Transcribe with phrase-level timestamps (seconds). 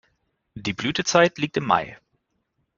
[0.55, 1.99] Die Blütezeit liegt im Mai.